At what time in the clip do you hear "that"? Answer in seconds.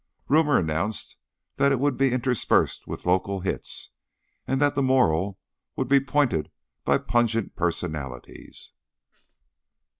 1.57-1.71, 4.59-4.73